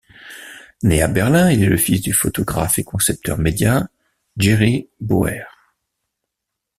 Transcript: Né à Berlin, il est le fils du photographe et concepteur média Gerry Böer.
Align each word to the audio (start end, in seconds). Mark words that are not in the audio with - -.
Né 0.81 1.03
à 1.03 1.07
Berlin, 1.07 1.51
il 1.51 1.61
est 1.61 1.67
le 1.69 1.77
fils 1.77 2.01
du 2.01 2.11
photographe 2.11 2.79
et 2.79 2.83
concepteur 2.83 3.37
média 3.37 3.87
Gerry 4.35 4.89
Böer. 4.99 5.45